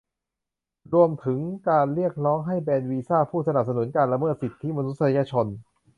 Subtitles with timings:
[0.93, 1.39] รวมถึง
[1.69, 5.47] การเรียกร้องให้แบนวีซ่าผู้สนับสนุนการละเมิดสิทธิมนุษยชน